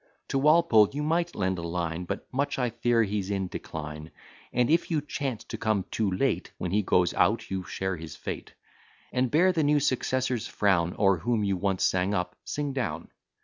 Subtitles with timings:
[0.29, 4.09] To Walpole you might lend a line, But much I fear he's in decline;
[4.51, 8.15] And if you chance to come too late, When he goes out, you share his
[8.15, 8.55] fate,
[9.13, 13.09] And bear the new successor's frown; Or, whom you once sang up, sing down.